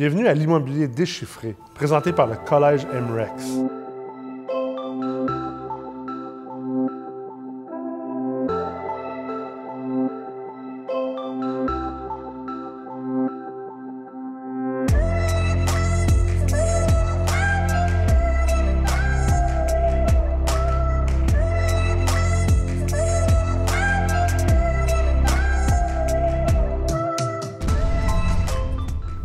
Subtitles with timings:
[0.00, 3.79] Bienvenue à l'immobilier déchiffré, présenté par le Collège MREX.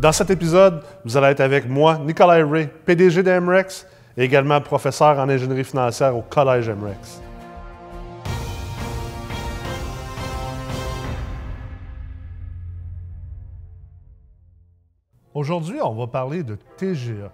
[0.06, 4.60] Dans cet épisode, vous allez être avec moi, Nicolas Ray, PDG de MREX et également
[4.60, 7.20] professeur en ingénierie financière au Collège MREX.
[15.34, 17.32] Aujourd'hui, on va parler de TGA,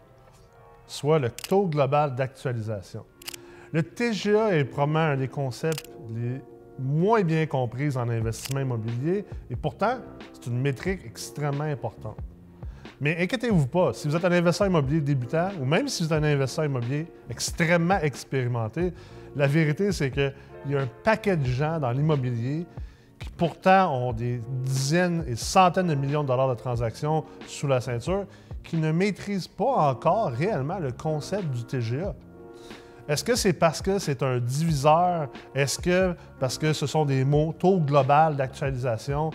[0.87, 3.05] soit le taux global d'actualisation.
[3.71, 6.41] Le TGA est probablement un des concepts les
[6.79, 9.99] moins bien compris en investissement immobilier et pourtant,
[10.33, 12.17] c'est une métrique extrêmement importante.
[13.03, 16.23] Mais inquiétez-vous pas, si vous êtes un investisseur immobilier débutant ou même si vous êtes
[16.23, 18.93] un investisseur immobilier extrêmement expérimenté,
[19.35, 20.33] la vérité, c'est qu'il
[20.69, 22.65] y a un paquet de gens dans l'immobilier
[23.19, 27.81] qui pourtant ont des dizaines et centaines de millions de dollars de transactions sous la
[27.81, 28.25] ceinture
[28.63, 32.15] qui ne maîtrisent pas encore réellement le concept du TGA.
[33.09, 35.29] Est-ce que c'est parce que c'est un diviseur?
[35.57, 39.33] Est-ce que parce que ce sont des mots taux global d'actualisation?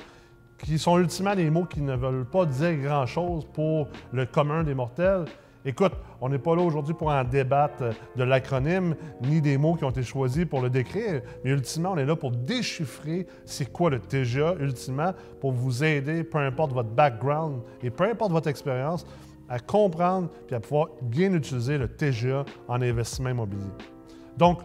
[0.63, 4.73] Qui sont ultimement des mots qui ne veulent pas dire grand-chose pour le commun des
[4.73, 5.25] mortels.
[5.65, 5.91] Écoute,
[6.21, 7.83] on n'est pas là aujourd'hui pour en débattre
[8.15, 11.97] de l'acronyme ni des mots qui ont été choisis pour le décrire, mais ultimement, on
[11.97, 16.89] est là pour déchiffrer c'est quoi le TGA, ultimement, pour vous aider, peu importe votre
[16.89, 19.05] background et peu importe votre expérience,
[19.49, 23.71] à comprendre et à pouvoir bien utiliser le TGA en investissement immobilier.
[24.37, 24.59] Donc,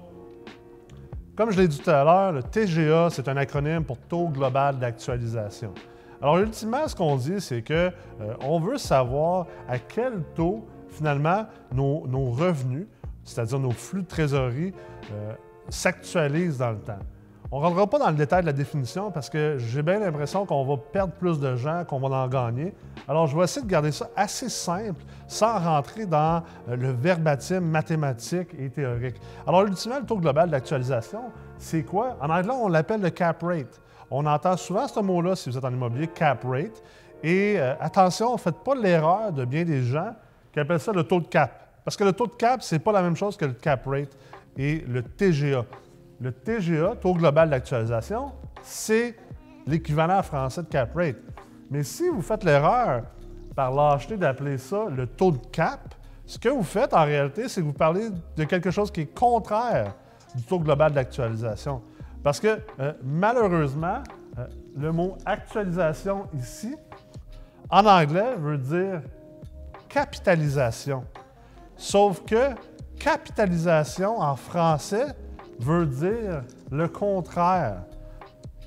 [1.43, 4.79] comme je l'ai dit tout à l'heure, le TGA, c'est un acronyme pour Taux global
[4.79, 5.75] d'actualisation.
[6.21, 7.91] Alors, ultimement, ce qu'on dit, c'est qu'on
[8.21, 12.87] euh, veut savoir à quel taux, finalement, nos, revenus,
[13.25, 14.73] c'est-à-dire nos flux de trésorerie,
[15.11, 15.33] euh,
[15.69, 17.01] s'actualisent dans le temps.
[17.55, 20.46] On ne rentrera pas dans le détail de la définition parce que j'ai bien l'impression
[20.46, 22.73] qu'on va perdre plus de gens qu'on va en gagner.
[23.07, 27.61] Alors, je vais essayer de garder ça assez simple sans rentrer dans euh, le verbatim
[27.61, 29.17] mathématique et théorique.
[29.46, 31.24] Alors, ultimement, le taux global d'actualisation,
[31.58, 32.17] c'est quoi?
[32.23, 33.83] En anglais, on l'appelle le cap rate.
[34.11, 36.83] On entend souvent ce mot-là si vous êtes en immobilier, cap rate.
[37.23, 40.14] Et euh, attention, ne faites pas l'erreur de bien des gens
[40.55, 41.69] qui appellent ça le taux de cap.
[41.84, 43.84] Parce que le taux de cap, ce n'est pas la même chose que le cap
[43.84, 44.17] rate
[44.57, 45.67] et le TGA.
[46.22, 48.30] Le TGA, taux global d'actualisation,
[48.62, 49.16] c'est
[49.66, 51.16] l'équivalent français de cap rate.
[51.68, 53.02] Mais si vous faites l'erreur
[53.56, 57.60] par lâcheté d'appeler ça le taux de cap, ce que vous faites en réalité, c'est
[57.60, 59.96] que vous parlez de quelque chose qui est contraire
[60.36, 61.83] du taux global d'actualisation.
[62.22, 64.04] Parce que euh, malheureusement,
[64.39, 64.46] euh,
[64.77, 66.77] le mot actualisation ici,
[67.68, 69.02] en anglais, veut dire
[69.89, 71.04] capitalisation.
[71.77, 72.50] Sauf que
[73.00, 75.16] capitalisation en français
[75.62, 77.83] veut dire le contraire,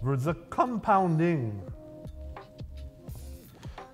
[0.01, 1.51] veut dire compounding.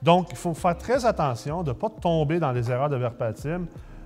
[0.02, 3.66] Donc, il faut faire très attention de ne pas tomber dans les erreurs de verbatim.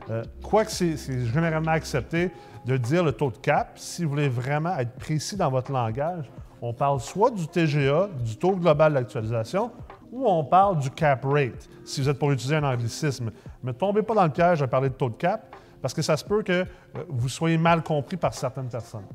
[0.09, 2.31] Euh, quoique c'est généralement accepté
[2.65, 6.29] de dire le taux de cap, si vous voulez vraiment être précis dans votre langage,
[6.61, 9.71] on parle soit du TGA, du taux global d'actualisation,
[10.11, 13.31] ou on parle du cap rate, si vous êtes pour utiliser un anglicisme.
[13.63, 15.54] Mais ne tombez pas dans le piège de parler de taux de cap,
[15.85, 16.65] parce que ça se peut que euh,
[17.09, 19.05] vous soyez mal compris par certaines personnes.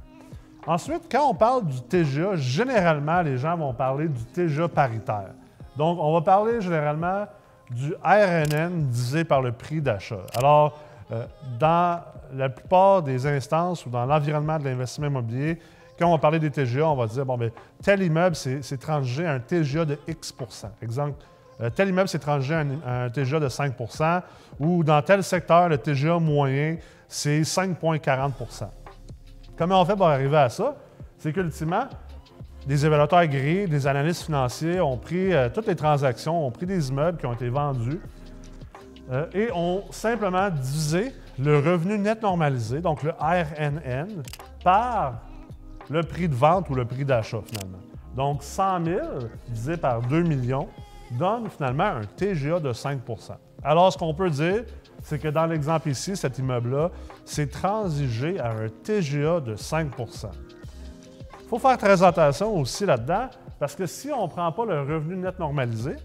[0.64, 5.32] Ensuite, quand on parle du TGA, généralement, les gens vont parler du TGA paritaire.
[5.76, 7.26] Donc, on va parler généralement
[7.72, 10.20] du RNN divisé par le prix d'achat.
[10.36, 10.78] Alors,
[11.10, 11.26] euh,
[11.58, 12.03] dans
[12.34, 15.58] la plupart des instances ou dans l'environnement de l'investissement immobilier,
[15.98, 17.50] quand on va parler des TGA, on va dire, bon, bien,
[17.82, 20.32] tel immeuble, c'est transgé à un TGA de X
[20.81, 21.19] Exemple,
[21.69, 22.60] tel immeuble s'est transgé à
[23.04, 24.22] un, TGA de 5%
[24.59, 26.76] ou dans tel secteur, le TGA moyen,
[27.06, 28.69] c'est 5,40%
[29.59, 30.76] Comment on fait pour arriver à ça?
[31.19, 31.84] C'est qu'ultimement,
[32.66, 36.88] des évaluateurs agréés, des analystes financiers ont pris euh, toutes les transactions, ont pris des
[36.88, 38.00] immeubles qui ont été vendus
[39.10, 44.23] euh, et ont simplement divisé le revenu net normalisé, donc le RNN,
[44.62, 45.20] par
[45.88, 47.81] le prix de vente ou le prix d'achat finalement.
[48.17, 48.99] Donc 100 000
[49.49, 50.69] divisé par 2 millions,
[51.10, 54.64] donne finalement un TGA de 5% Alors, ce qu'on peut dire,
[55.02, 56.90] c'est que dans l'exemple ici, cet immeuble-là,
[57.24, 63.28] c'est transigé à un TGA de 5 Il faut faire très attention aussi là-dedans,
[63.58, 65.96] parce que si on ne prend pas le revenu net normalisé,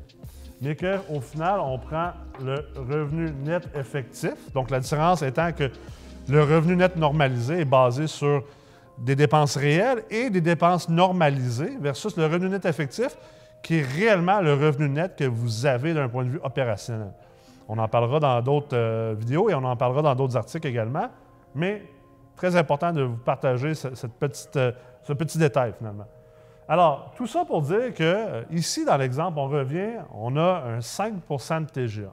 [0.62, 2.12] mais qu'au final, on prend
[2.44, 5.70] le revenu net effectif, donc la différence étant que
[6.28, 8.44] le revenu net normalisé est basé sur
[8.98, 13.16] des dépenses réelles et des dépenses normalisées versus le revenu net effectif
[13.62, 17.12] qui est réellement le revenu net que vous avez d'un point de vue opérationnel.
[17.68, 21.10] On en parlera dans d'autres euh, vidéos et on en parlera dans d'autres articles également.
[21.56, 21.84] Mais
[22.36, 24.72] très important de vous partager cette petite, euh,
[25.04, 26.06] ce petit détail finalement.
[26.68, 30.80] Alors, tout ça pour dire que euh, ici, dans l'exemple, on revient, on a un
[30.80, 32.12] 5% de TGA.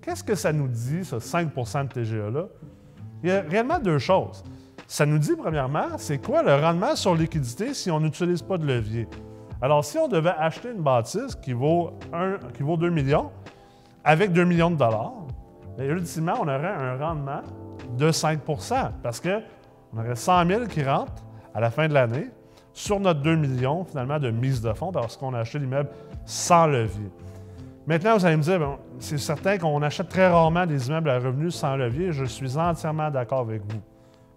[0.00, 2.46] Qu'est-ce que ça nous dit, ce 5% de TGA-là?
[3.22, 4.44] Il y a réellement deux choses.
[4.86, 8.64] Ça nous dit, premièrement, c'est quoi le rendement sur liquidité si on n'utilise pas de
[8.64, 9.08] levier?
[9.60, 11.90] Alors, si on devait acheter une bâtisse qui vaut,
[12.54, 13.30] qui vaut 2 millions,
[14.04, 15.14] avec 2 millions de dollars,
[15.76, 17.40] bien, ultimement, on aurait un rendement
[17.96, 21.24] de 5% parce qu'on aurait 100 000 qui rentrent
[21.54, 22.30] à la fin de l'année
[22.72, 25.90] sur notre 2 millions, finalement, de mise de fonds parce qu'on a acheté l'immeuble
[26.24, 27.10] sans levier.
[27.88, 28.60] Maintenant, vous allez me dire,
[29.00, 32.12] c'est certain qu'on achète très rarement des immeubles à revenus sans levier.
[32.12, 33.80] Je suis entièrement d'accord avec vous.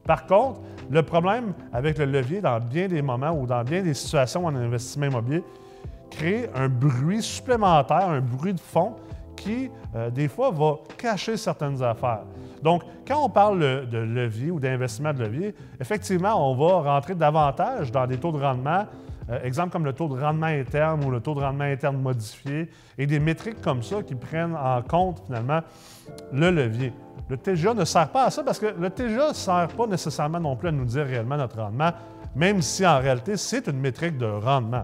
[0.06, 3.94] Par contre, le problème avec le levier dans bien des moments ou dans bien des
[3.94, 5.44] situations en investissement immobilier,
[6.09, 8.95] crée un bruit supplémentaire, un bruit de fond
[9.36, 12.24] qui, euh, des fois, va cacher certaines affaires.
[12.62, 17.92] Donc, quand on parle de levier ou d'investissement de levier, effectivement, on va rentrer davantage
[17.92, 18.86] dans des taux de rendement,
[19.30, 22.69] euh, exemple comme le taux de rendement interne ou le taux de rendement interne modifié,
[22.98, 25.62] et des métriques comme ça qui prennent en compte finalement
[26.31, 26.94] le levier.
[27.31, 30.42] Le TGA ne sert pas à ça parce que le TGA ne sert pas nécessairement
[30.42, 31.92] non plus à nous dire réellement notre rendement,
[32.36, 34.83] même si en réalité c'est une métrique de rendement.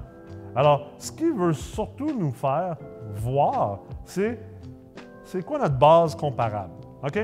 [0.56, 2.78] Alors, ce qu'il veut surtout nous faire
[3.16, 4.40] voir, c'est
[5.26, 6.72] c'est quoi notre base comparable.
[7.04, 7.20] OK?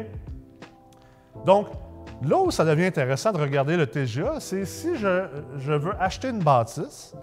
[1.46, 1.68] Donc,
[2.22, 5.08] là où ça devient intéressant de regarder le TGA, c'est si je,
[5.56, 7.16] veux acheter une bâtisse,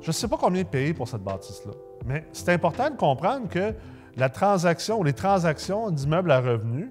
[0.00, 1.72] je ne sais pas combien payer pour cette bâtisse-là.
[2.04, 3.72] Mais c'est important de comprendre que
[4.16, 6.90] la transaction ou les transactions d'immeubles à revenus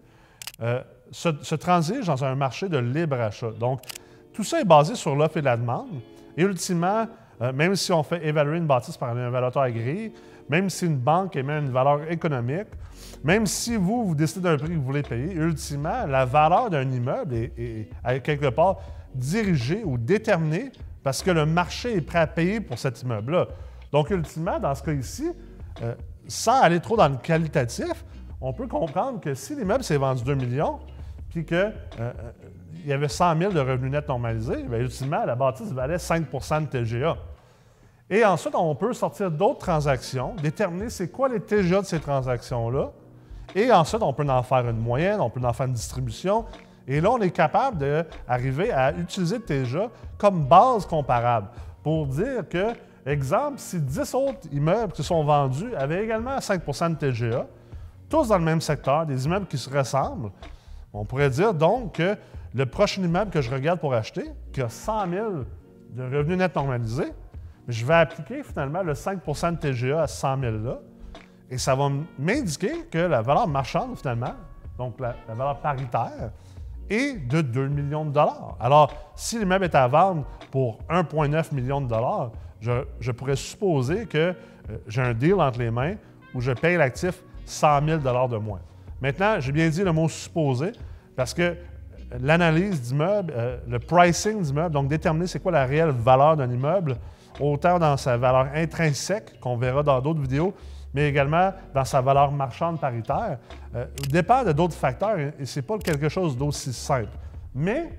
[0.62, 0.82] euh,
[1.12, 3.52] se, transigent dans un marché de libre achat.
[3.52, 3.82] Donc,
[4.34, 5.90] tout ça est basé sur l'offre et la demande.
[6.38, 7.08] Et ultimement,
[7.42, 10.14] euh, même si on fait évaluer une bâtisse par un évaluateur agréé,
[10.50, 12.68] même si une banque émet une valeur économique,
[13.24, 16.90] même si vous, vous décidez d'un prix que vous voulez payer, ultimement, la valeur d'un
[16.90, 17.90] immeuble est,
[18.22, 18.78] quelque part
[19.14, 20.72] dirigée ou déterminée
[21.04, 23.48] parce que le marché est prêt à payer pour cet immeuble-là.
[23.92, 25.30] Donc, ultimement, dans ce cas ici,
[25.82, 25.96] euh,
[26.28, 28.06] sans aller trop dans le qualitatif,
[28.42, 30.80] on peut comprendre que si l'immeuble s'est vendu 2 millions,
[31.30, 32.12] puis qu'il euh, euh,
[32.86, 36.66] y avait 100 000 de revenus nets normalisés, bien, ultimement, la bâtisse valait 5% de
[36.66, 37.16] TGA.
[38.10, 42.92] Et ensuite, on peut sortir d'autres transactions, déterminer c'est quoi les TGA de ces transactions-là.
[43.56, 46.46] Et ensuite, on peut en faire une moyenne, on peut en faire une distribution.
[46.88, 51.48] Et là, on est capable d'arriver à utiliser le TGA comme base comparable
[51.84, 52.74] pour dire que,
[53.06, 57.46] exemple, si 10 autres immeubles qui sont vendus avaient également 5% de TGA,
[58.12, 60.30] tous dans le même secteur, des immeubles qui se ressemblent,
[60.94, 62.16] on pourrait dire donc que
[62.54, 65.30] le prochain immeuble que je regarde pour acheter, qui a 100 000
[65.92, 67.14] de revenus nets normalisés,
[67.68, 70.80] je vais appliquer finalement le 5 de TGA à 100 000 là,
[71.50, 74.34] et ça va m'indiquer que la valeur marchande finalement,
[74.78, 76.32] donc la, valeur paritaire,
[76.90, 78.58] est de 2 millions de dollars.
[78.60, 84.18] Alors, si l'immeuble est à vendre pour 1,9 million de dollars, je, pourrais supposer que
[84.18, 84.34] euh,
[84.88, 85.96] j'ai un deal entre les mains
[86.34, 88.62] où je paye l'actif 100 000 dollars de moins.
[89.02, 90.74] Maintenant, j'ai bien dit le mot supposé
[91.16, 91.56] parce que
[92.20, 96.98] l'analyse d'immeuble, euh, le pricing d'immeuble, donc déterminer c'est quoi la réelle valeur d'un immeuble,
[97.40, 100.54] autant dans sa valeur intrinsèque, qu'on verra dans d'autres vidéos,
[100.94, 103.40] mais également dans sa valeur marchande paritaire,
[103.76, 107.18] euh, dépend de d'autres facteurs et ce n'est pas quelque chose d'aussi simple.
[107.56, 107.90] Mais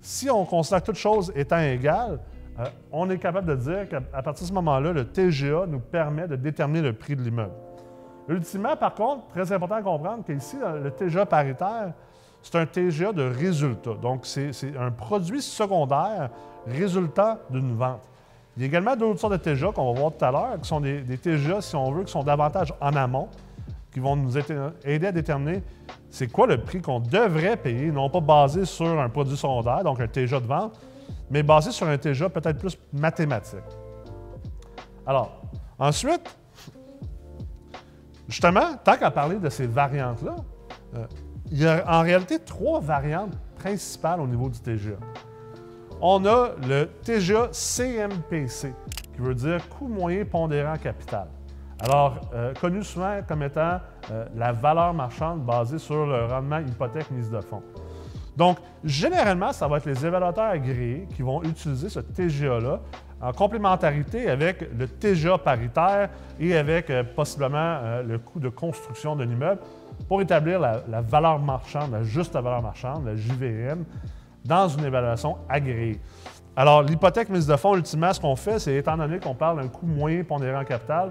[0.00, 2.20] si on considère toutes choses étant égales,
[2.58, 6.26] euh, on est capable de dire qu'à partir de ce moment-là, le TGA nous permet
[6.26, 7.52] de déterminer le prix de l'immeuble.
[8.28, 11.92] Ultimement, par contre, très important à comprendre qu'ici, le TGA paritaire,
[12.42, 13.94] c'est un TGA de résultat.
[13.94, 16.30] Donc, c'est un produit secondaire
[16.66, 18.02] résultant d'une vente.
[18.56, 20.68] Il y a également d'autres sortes de TGA qu'on va voir tout à l'heure, qui
[20.68, 23.28] sont des, TGA, si on veut, qui sont davantage en amont,
[23.92, 25.62] qui vont nous aider à déterminer
[26.10, 30.00] c'est quoi le prix qu'on devrait payer, non pas basé sur un produit secondaire, donc
[30.00, 30.78] un TGA de vente,
[31.30, 33.58] mais basé sur un TGA peut-être plus mathématique.
[35.06, 35.40] Alors,
[35.78, 36.37] ensuite,
[38.28, 40.36] justement, tant qu'à parler de ces variantes-là,
[40.96, 41.06] euh,
[41.50, 44.96] il y a en réalité trois variantes principales au niveau du TGA
[46.00, 48.72] on a le TGA CMPC,
[49.14, 51.28] qui veut dire coût moyen pondérant capital.
[51.80, 53.78] Alors, euh, connu souvent comme étant
[54.10, 57.62] euh, la valeur marchande basée sur le rendement hypothèque mise de fonds.
[58.36, 62.80] Donc, généralement, ça va être les évaluateurs agréés qui vont utiliser ce TGA-là
[63.20, 69.28] en complémentarité avec le TGA paritaire et avec euh, possiblement le coût de construction d'un
[69.28, 69.60] immeuble
[70.06, 73.84] pour établir la, valeur marchande, la juste valeur marchande, la JVM,
[74.44, 76.00] dans une évaluation agréée.
[76.56, 79.68] Alors, l'hypothèque mise de fonds, ultimement, ce qu'on fait, c'est étant donné qu'on parle d'un
[79.68, 81.10] coût moyen pondérant capital,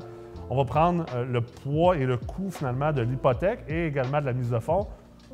[0.50, 4.26] on va prendre euh, le poids et le coût finalement de l'hypothèque et également de
[4.26, 4.88] la mise de fonds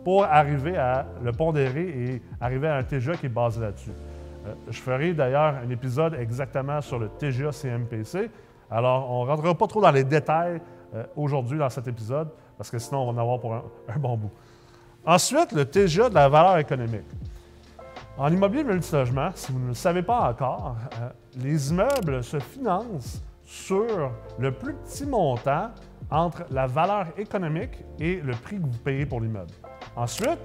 [0.03, 3.91] pour arriver à le pondérer et arriver à un TGA qui est basé là-dessus.
[4.45, 8.29] Euh, je ferai d'ailleurs un épisode exactement sur le TGA CMPC.
[8.69, 10.59] Alors, on ne rentrera pas trop dans les détails
[10.93, 13.63] euh, aujourd'hui dans cet épisode, parce que sinon, on va en avoir pour un,
[13.97, 14.31] bon bout.
[15.05, 17.07] Ensuite, le TGA de la valeur économique.
[18.17, 23.23] En immobilier multilogement, si vous ne le savez pas encore, euh, les immeubles se financent
[23.43, 25.71] sur le plus petit montant
[26.11, 29.51] entre la valeur économique et le prix que vous payez pour l'immeuble.
[29.95, 30.39] Ensuite,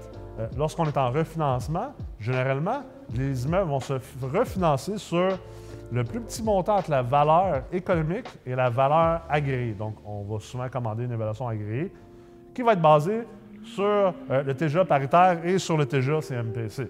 [0.57, 2.83] lorsqu'on est en refinancement, généralement,
[3.15, 5.37] les immeubles vont se refinancer sur
[5.91, 9.73] le plus petit montant entre la valeur économique et la valeur agréée.
[9.73, 11.91] Donc, on va souvent commander une évaluation agréée
[12.53, 13.23] qui va être basée
[13.63, 16.89] sur euh, le TGA paritaire et sur le TGA CMPC.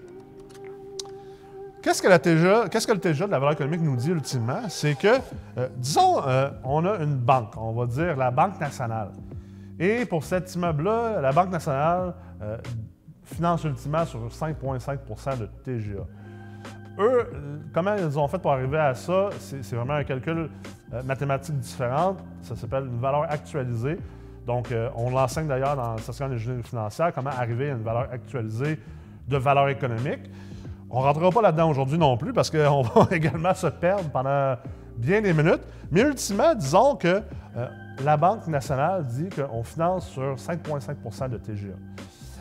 [1.82, 4.68] Qu'est-ce que, le TGA de la valeur économique nous dit ultimement?
[4.68, 5.18] C'est que,
[5.56, 6.20] euh, disons,
[6.62, 9.12] on a une banque, on va dire la Banque nationale.
[9.78, 12.14] Et pour cet immeuble-là, la Banque nationale
[13.34, 16.04] finance ultimement sur 5,5% de TGA.
[16.98, 17.26] Eux,
[17.72, 19.30] comment ils ont fait pour arriver à ça?
[19.38, 20.50] C'est vraiment un calcul
[20.92, 22.16] euh, mathématique différent.
[22.42, 23.98] Ça s'appelle une valeur actualisée.
[24.46, 28.08] Donc, euh, on l'enseigne d'ailleurs dans la session d'ingénierie financière, comment arriver à une valeur
[28.12, 28.78] actualisée
[29.28, 30.30] de valeur économique.
[30.90, 34.56] On ne rentrera pas là-dedans aujourd'hui non plus parce qu'on va également se perdre pendant
[34.96, 35.62] bien des minutes.
[35.90, 37.22] Mais ultimement, disons que
[37.56, 37.66] euh,
[38.04, 41.74] la Banque nationale dit qu'on finance sur 5,5% de TGA.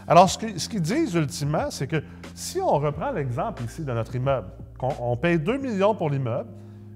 [0.10, 4.48] Alors, ce qu'ils disent ultimement, c'est que si on reprend l'exemple ici de notre immeuble,
[4.80, 6.50] qu'on paye 2 millions pour l'immeuble,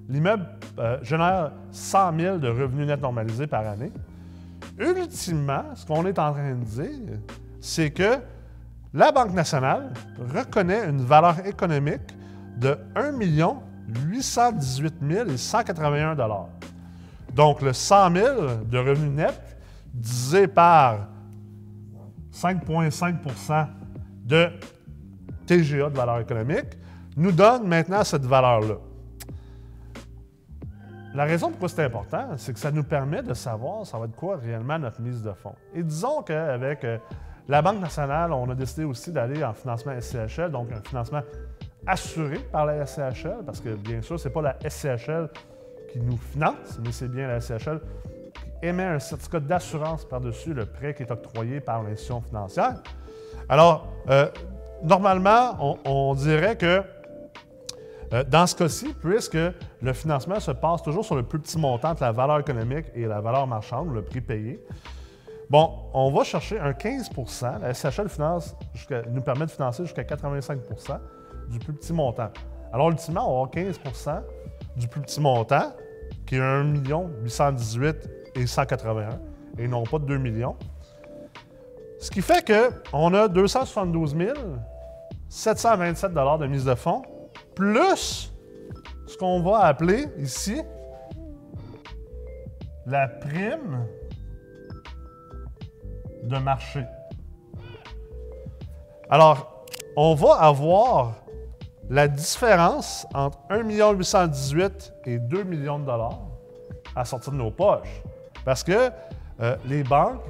[0.08, 0.44] l'immeuble
[0.80, 3.92] euh, génère 100 000 de revenus nets normalisés par année.
[4.80, 7.18] Ultimement, ce qu'on est en train de dire,
[7.60, 8.16] c'est que
[8.92, 9.92] la Banque nationale
[10.34, 12.16] reconnaît une valeur économique
[12.56, 13.12] de 1
[14.10, 16.16] 818 181
[17.32, 18.26] Donc, le 100 000
[18.68, 19.56] de revenus nets
[19.94, 21.13] divisé par
[22.34, 23.66] 5,5%
[24.24, 24.48] de
[25.46, 26.76] TGA de valeur économique,
[27.16, 28.76] nous donne maintenant cette valeur-là.
[31.14, 34.16] La raison pourquoi c'est important, c'est que ça nous permet de savoir ça va être
[34.16, 35.54] quoi réellement notre mise de fonds.
[35.72, 36.98] Et disons qu'avec euh,
[37.46, 41.22] la Banque nationale, on a décidé aussi d'aller en financement SCHL, donc un financement
[41.86, 45.28] assuré par la SCHL, parce que bien sûr, ce n'est pas la SCHL
[45.92, 47.80] qui nous finance, mais c'est bien la SCHL
[48.64, 52.82] émet un certificat d'assurance par-dessus le prêt qui est octroyé par l'institution financière.
[53.48, 54.28] Alors, euh,
[54.82, 56.82] normalement, on, dirait que
[58.12, 59.38] euh, dans ce cas-ci, puisque
[59.82, 63.06] le financement se passe toujours sur le plus petit montant entre la valeur économique et
[63.06, 64.64] la valeur marchande, le prix payé,
[65.50, 68.56] bon, on va chercher un 15% La SHL finance
[69.10, 70.98] nous permet de financer jusqu'à 85%
[71.50, 72.30] du plus petit montant.
[72.72, 74.22] Alors, ultimement, on va avoir 15%
[74.76, 75.72] du plus petit montant,
[76.26, 76.74] qui est 1
[77.22, 79.20] 818 et 181
[79.58, 80.56] et non pas de 2 millions.
[81.98, 84.14] Ce qui fait qu'on a 272
[85.28, 87.02] 727 de mise de fonds,
[87.54, 88.32] plus
[89.06, 90.60] ce qu'on va appeler ici
[92.86, 93.86] la prime
[96.24, 96.84] de marché.
[99.10, 99.64] Alors,
[99.96, 101.14] on va avoir
[101.88, 106.20] la différence entre 1 818 et 2 millions de dollars
[106.96, 108.02] à sortir de nos poches.
[108.44, 108.90] Parce que
[109.40, 110.22] euh, les banques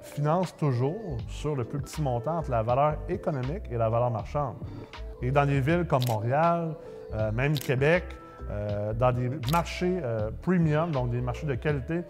[0.00, 4.56] financent toujours sur le plus petit montant entre la valeur économique et la valeur marchande.
[5.20, 6.74] Et dans des villes comme Montréal,
[7.14, 8.04] euh, même Québec,
[8.50, 10.00] euh, dans des marchés
[10.42, 12.02] premium, donc des marchés de qualité,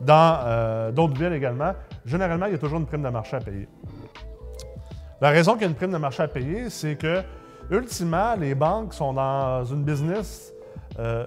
[0.00, 1.72] dans d'autres villes également,
[2.04, 3.68] généralement, il y a toujours une prime de marché à payer.
[5.20, 7.22] La raison qu'il y a une prime de marché à payer, c'est que,
[7.70, 10.52] ultimement, les banques sont dans une business,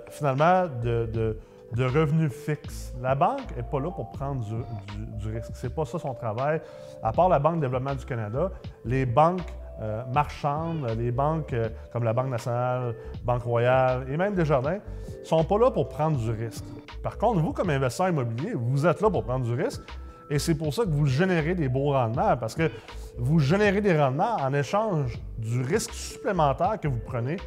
[0.09, 1.39] finalement, de de
[1.75, 2.93] revenus fixes.
[3.01, 5.55] La banque n'est pas là pour prendre du, risque.
[5.55, 6.61] Ce n'est pas ça son travail.
[7.03, 8.51] À part la Banque de développement du Canada,
[8.85, 9.41] les banques
[9.81, 14.79] euh, marchandes, les banques euh, comme la Banque nationale, Banque royale et même Desjardins
[15.19, 16.65] ne sont pas là pour prendre du risque.
[17.03, 19.81] Par contre, vous, comme investisseur immobilier, vous êtes là pour prendre du risque
[20.29, 22.69] et c'est pour ça que vous générez des beaux rendements parce que
[23.17, 27.37] vous générez des rendements en échange du risque supplémentaire que vous prenez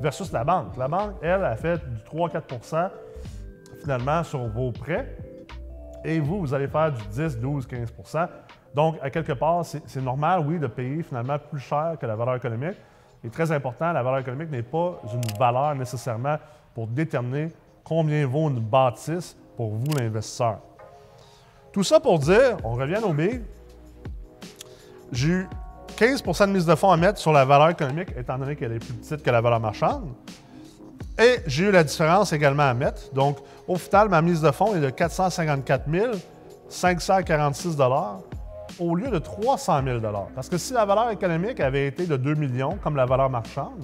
[0.00, 0.76] versus la banque.
[0.76, 2.90] La banque, elle, a fait du 3-4
[3.80, 5.16] finalement sur vos prêts.
[6.04, 7.92] Et vous, vous allez faire du 10, 12, 15
[8.74, 12.36] Donc, à quelque part, c'est normal, oui, de payer finalement plus cher que la valeur
[12.36, 12.76] économique.
[13.24, 16.36] Et très important, la valeur économique n'est pas une valeur nécessairement
[16.74, 17.48] pour déterminer
[17.82, 20.58] combien vaut une bâtisse pour vous, l'investisseur.
[21.72, 23.40] Tout ça pour dire, on revient au B.
[25.10, 25.48] J'ai eu
[25.96, 28.78] 15 de mise de fonds à mettre sur la valeur économique, étant donné qu'elle est
[28.78, 30.12] plus petite que la valeur marchande.
[31.18, 33.12] Et j'ai eu la différence également à mettre.
[33.12, 35.86] Donc, au final, ma mise de fonds est de 454
[36.68, 37.76] 546
[38.78, 40.00] au lieu de 300 000
[40.34, 43.82] Parce que si la valeur économique avait été de 2 millions, comme la valeur marchande,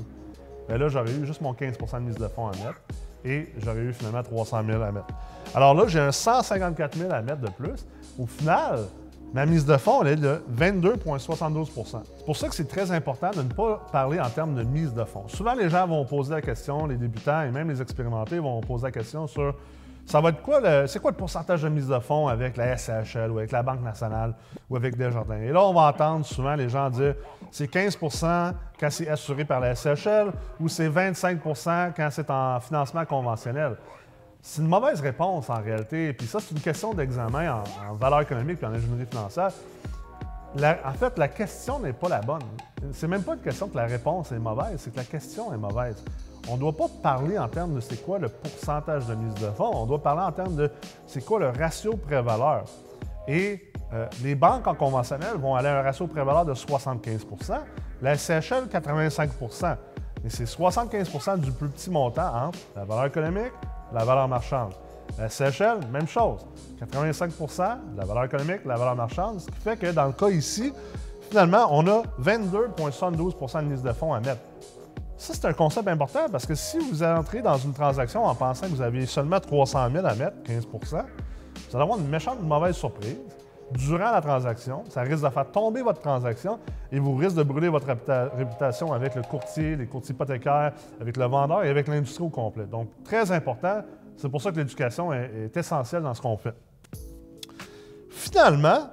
[0.68, 2.80] bien là, j'aurais eu juste mon 15% de mise de fonds à mettre
[3.24, 5.06] et j'aurais eu finalement 300 000 à mettre.
[5.54, 7.86] Alors là, j'ai un 154 000 à mettre de plus.
[8.18, 8.80] Au final,
[9.34, 11.66] ma mise de fonds, elle est de 22,72%
[12.16, 14.94] C'est pour ça que c'est très important de ne pas parler en termes de mise
[14.94, 15.26] de fonds.
[15.26, 18.84] Souvent, les gens vont poser la question, les débutants et même les expérimentés vont poser
[18.84, 19.54] la question sur
[20.06, 20.20] ça
[20.86, 23.82] c'est quoi le pourcentage de mise de fonds avec la SHL ou avec la Banque
[23.82, 24.34] nationale
[24.68, 25.40] ou avec Desjardins?
[25.40, 27.14] Et là, on va entendre souvent les gens dire
[27.50, 33.04] c'est 15% quand c'est assuré par la SHL ou c'est 25% quand c'est en financement
[33.06, 33.76] conventionnel?
[34.46, 36.12] C'est une mauvaise réponse en réalité.
[36.12, 39.50] Puis ça, c'est une question d'examen en, valeur économique et en ingénierie financière.
[40.56, 42.42] en fait, la question n'est pas la bonne.
[42.92, 45.56] C'est même pas une question que la réponse est mauvaise, c'est que la question est
[45.56, 45.96] mauvaise
[46.48, 49.50] on ne doit pas parler en termes de c'est quoi le pourcentage de mise de
[49.50, 50.70] fonds, on doit parler en termes de
[51.06, 52.64] c'est quoi le ratio pré-valeur.
[53.26, 57.60] Et euh, les banques en conventionnel vont aller à un ratio pré-valeur de 75%
[58.02, 59.76] la CHL 85%
[60.24, 63.52] Et c'est 75% du plus petit montant entre la valeur économique
[63.94, 64.72] la valeur marchande.
[65.18, 66.44] La CHL, même chose.
[66.80, 70.72] 85% la valeur économique, la valeur marchande, ce qui fait que dans le cas ici,
[71.30, 74.40] finalement, on a 22,72% de mise de fonds à mettre.
[75.16, 78.66] Ça, c'est un concept important parce que si vous entrez dans une transaction en pensant
[78.66, 81.04] que vous avez seulement 300 000 à mettre, 15%
[81.74, 83.16] vous allez avoir une méchante mauvaise surprise
[83.72, 84.84] durant la transaction.
[84.88, 86.58] Ça risque de faire tomber votre transaction
[86.92, 91.24] et vous risquez de brûler votre réputation avec le courtier, les courtiers hypothécaires, avec le
[91.24, 92.66] vendeur et avec l'industrie au complet.
[92.66, 93.82] Donc, très important.
[94.16, 96.54] C'est pour ça que l'éducation est, essentielle dans ce qu'on fait.
[98.10, 98.90] Finalement,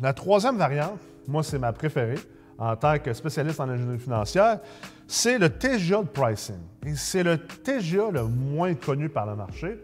[0.00, 2.18] la troisième variante, moi, c'est ma préférée
[2.58, 4.60] en tant que spécialiste en ingénierie financière,
[5.08, 6.60] c'est le TGA de pricing.
[6.86, 9.78] Et c'est le TGA le moins connu par le marché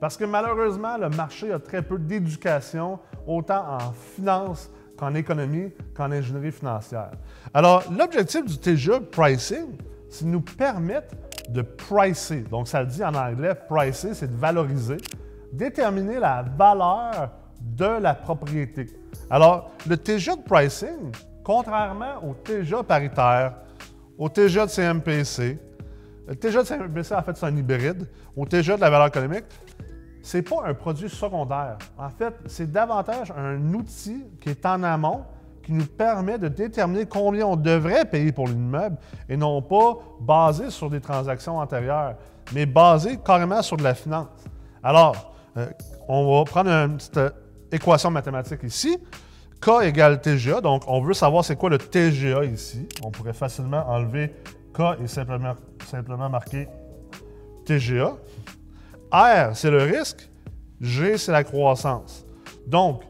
[0.00, 6.10] parce que malheureusement, le marché a très peu d'éducation, autant en finance qu'en économie, qu'en
[6.10, 7.10] ingénierie financière.
[7.52, 9.76] Alors, l'objectif du TGA pricing,
[10.08, 11.14] c'est de nous permettre
[11.48, 12.40] de pricer.
[12.42, 14.98] Donc, ça le dit en anglais, pricer, c'est de valoriser,
[15.52, 17.30] déterminer la valeur
[17.60, 18.86] de la propriété.
[19.30, 23.54] Alors, le TGA de pricing, contrairement au TGA paritaire,
[24.18, 25.58] au TGA de CMPC,
[26.26, 28.08] le TGA de CMPC, en fait, c'est un hybride.
[28.36, 29.44] Au TGA de la valeur économique,
[30.24, 31.76] ce n'est pas un produit secondaire.
[31.98, 35.24] En fait, c'est davantage un outil qui est en amont
[35.62, 38.96] qui nous permet de déterminer combien on devrait payer pour l'immeuble
[39.28, 42.14] et non pas basé sur des transactions antérieures,
[42.54, 44.28] mais basé carrément sur de la finance.
[44.82, 45.66] Alors, euh,
[46.08, 47.30] on va prendre une petite euh,
[47.70, 48.98] équation mathématique ici.
[49.60, 50.62] K égale TGA.
[50.62, 52.88] Donc, on veut savoir c'est quoi le TGA ici.
[53.02, 54.34] On pourrait facilement enlever
[54.72, 55.54] K et simplement,
[55.86, 56.66] simplement marquer
[57.66, 58.14] TGA.
[59.12, 60.28] R, c'est le risque.
[60.80, 62.24] G, c'est la croissance.
[62.66, 63.02] Donc,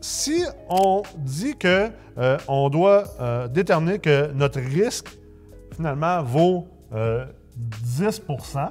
[0.00, 5.08] si on dit que euh, on doit euh, déterminer que notre risque,
[5.74, 8.68] finalement, vaut 10% euh,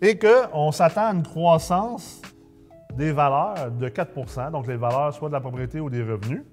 [0.00, 2.20] et qu'on s'attend à une croissance
[2.94, 6.44] des valeurs de 4% donc les valeurs soit de la propriété ou des revenus.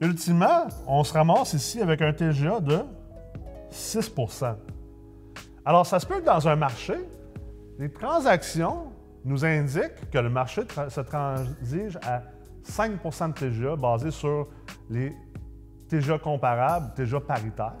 [0.00, 2.80] Ultimement, on se ramasse ici avec un TGA de
[3.70, 4.12] 6
[5.64, 6.94] Alors, ça se peut que dans un marché,
[7.78, 8.92] les transactions
[9.24, 12.22] nous indiquent que le marché se transige à
[12.66, 14.48] 5% de TGA basé sur
[14.88, 15.12] les
[15.88, 17.74] TGA comparables, TGA paritaires.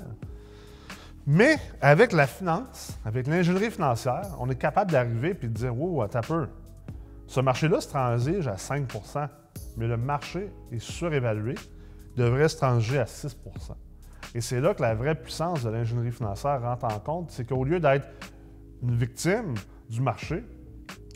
[1.26, 6.02] Mais avec la finance, avec l'ingénierie financière, on est capable d'arriver et de dire Wow,
[6.02, 6.48] un peu,
[7.26, 9.28] ce marché-là se transige à 5%
[9.76, 11.54] mais le marché est surévalué,
[12.16, 13.36] devrait se transiger à 6
[14.34, 17.64] Et c'est là que la vraie puissance de l'ingénierie financière rentre en compte, c'est qu'au
[17.64, 18.06] lieu d'être
[18.82, 19.54] une victime
[19.88, 20.44] du marché,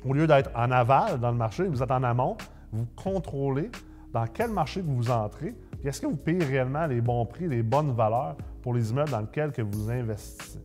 [0.04, 2.36] au lieu d'être en aval dans le marché, vous êtes en amont,
[2.72, 3.70] vous contrôlez
[4.12, 7.62] dans quel marché vous entrez, et est-ce que vous payez réellement les bons prix, les
[7.62, 10.60] bonnes valeurs pour les immeubles dans lesquels que vous investissez?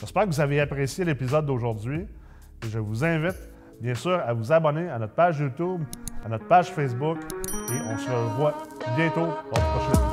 [0.00, 2.06] J'espère que vous avez apprécié l'épisode d'aujourd'hui
[2.64, 3.36] je vous invite
[3.80, 5.82] bien sûr, à vous abonner à notre page YouTube,
[6.24, 7.18] à notre page Facebook
[7.70, 8.54] et on se revoit
[8.96, 10.05] bientôt dans le prochain.